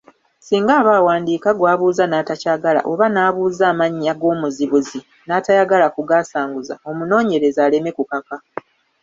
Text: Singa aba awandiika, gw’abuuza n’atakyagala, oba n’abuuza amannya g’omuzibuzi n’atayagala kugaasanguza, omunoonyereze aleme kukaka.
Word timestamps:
Singa 0.45 0.73
aba 0.81 0.93
awandiika, 1.01 1.49
gw’abuuza 1.59 2.03
n’atakyagala, 2.07 2.79
oba 2.91 3.05
n’abuuza 3.13 3.63
amannya 3.71 4.13
g’omuzibuzi 4.19 4.99
n’atayagala 5.27 5.85
kugaasanguza, 5.95 6.73
omunoonyereze 6.89 7.59
aleme 7.65 7.91
kukaka. 7.97 8.35